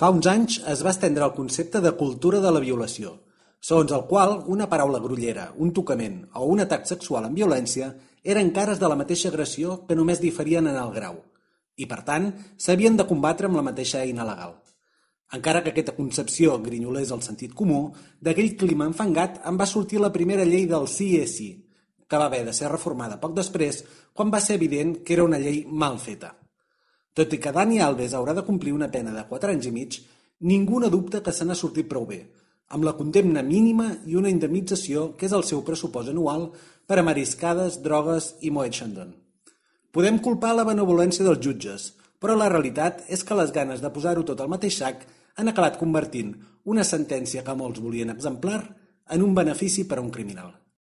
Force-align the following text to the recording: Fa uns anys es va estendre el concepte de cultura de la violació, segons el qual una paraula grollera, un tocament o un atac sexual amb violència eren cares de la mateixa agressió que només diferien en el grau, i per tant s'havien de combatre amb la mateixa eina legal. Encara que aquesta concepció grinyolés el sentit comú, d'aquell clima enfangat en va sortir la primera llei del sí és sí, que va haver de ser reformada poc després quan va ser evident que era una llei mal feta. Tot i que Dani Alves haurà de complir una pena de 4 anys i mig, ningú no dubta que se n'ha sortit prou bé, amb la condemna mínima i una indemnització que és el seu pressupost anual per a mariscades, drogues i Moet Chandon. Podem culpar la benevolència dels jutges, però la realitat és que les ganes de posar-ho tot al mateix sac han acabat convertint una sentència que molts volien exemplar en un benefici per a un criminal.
Fa 0.00 0.08
uns 0.08 0.24
anys 0.30 0.54
es 0.72 0.80
va 0.80 0.94
estendre 0.94 1.26
el 1.26 1.34
concepte 1.36 1.80
de 1.84 1.90
cultura 1.92 2.38
de 2.40 2.50
la 2.56 2.60
violació, 2.64 3.10
segons 3.60 3.90
el 3.92 4.06
qual 4.08 4.30
una 4.54 4.66
paraula 4.70 4.96
grollera, 5.04 5.50
un 5.60 5.74
tocament 5.76 6.22
o 6.40 6.46
un 6.48 6.64
atac 6.64 6.86
sexual 6.88 7.26
amb 7.28 7.36
violència 7.36 7.90
eren 8.24 8.48
cares 8.56 8.80
de 8.80 8.88
la 8.88 8.96
mateixa 8.96 9.28
agressió 9.28 9.76
que 9.90 9.98
només 9.98 10.24
diferien 10.24 10.70
en 10.72 10.80
el 10.80 10.94
grau, 10.96 11.20
i 11.76 11.84
per 11.84 12.00
tant 12.08 12.30
s'havien 12.56 12.96
de 12.96 13.04
combatre 13.12 13.50
amb 13.50 13.60
la 13.60 13.66
mateixa 13.68 14.00
eina 14.00 14.24
legal. 14.24 14.56
Encara 15.36 15.60
que 15.60 15.76
aquesta 15.76 15.98
concepció 16.00 16.56
grinyolés 16.64 17.12
el 17.12 17.20
sentit 17.20 17.52
comú, 17.52 17.90
d'aquell 18.24 18.56
clima 18.56 18.88
enfangat 18.88 19.42
en 19.44 19.60
va 19.60 19.68
sortir 19.68 20.00
la 20.00 20.14
primera 20.16 20.48
llei 20.48 20.64
del 20.64 20.88
sí 20.88 21.12
és 21.20 21.36
sí, 21.36 21.50
que 22.08 22.16
va 22.16 22.32
haver 22.32 22.46
de 22.48 22.56
ser 22.56 22.72
reformada 22.72 23.20
poc 23.20 23.36
després 23.36 23.84
quan 24.16 24.32
va 24.32 24.40
ser 24.40 24.56
evident 24.56 25.02
que 25.04 25.20
era 25.20 25.28
una 25.28 25.44
llei 25.44 25.66
mal 25.68 26.00
feta. 26.00 26.38
Tot 27.14 27.32
i 27.34 27.40
que 27.42 27.52
Dani 27.52 27.80
Alves 27.82 28.14
haurà 28.14 28.34
de 28.36 28.44
complir 28.46 28.72
una 28.72 28.90
pena 28.90 29.10
de 29.14 29.24
4 29.28 29.50
anys 29.50 29.66
i 29.66 29.72
mig, 29.74 29.96
ningú 30.46 30.78
no 30.80 30.90
dubta 30.90 31.22
que 31.24 31.32
se 31.34 31.44
n'ha 31.44 31.58
sortit 31.58 31.88
prou 31.90 32.06
bé, 32.06 32.20
amb 32.70 32.86
la 32.86 32.94
condemna 32.94 33.42
mínima 33.42 33.88
i 34.06 34.14
una 34.16 34.30
indemnització 34.30 35.10
que 35.18 35.26
és 35.26 35.34
el 35.34 35.42
seu 35.48 35.64
pressupost 35.66 36.12
anual 36.12 36.52
per 36.86 37.00
a 37.00 37.06
mariscades, 37.06 37.80
drogues 37.82 38.36
i 38.46 38.52
Moet 38.54 38.78
Chandon. 38.78 39.10
Podem 39.90 40.20
culpar 40.22 40.54
la 40.54 40.66
benevolència 40.68 41.26
dels 41.26 41.42
jutges, 41.42 41.90
però 42.22 42.36
la 42.38 42.48
realitat 42.52 43.02
és 43.08 43.24
que 43.26 43.34
les 43.34 43.50
ganes 43.50 43.82
de 43.82 43.90
posar-ho 43.90 44.22
tot 44.22 44.40
al 44.40 44.52
mateix 44.52 44.78
sac 44.78 45.02
han 45.34 45.50
acabat 45.50 45.80
convertint 45.82 46.36
una 46.70 46.86
sentència 46.86 47.42
que 47.42 47.58
molts 47.58 47.82
volien 47.82 48.14
exemplar 48.14 48.62
en 49.10 49.22
un 49.26 49.34
benefici 49.34 49.86
per 49.88 49.98
a 49.98 50.04
un 50.04 50.14
criminal. 50.14 50.59